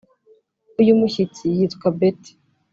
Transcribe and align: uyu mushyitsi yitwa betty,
uyu 0.81 0.93
mushyitsi 0.99 1.45
yitwa 1.57 1.87
betty, 1.99 2.31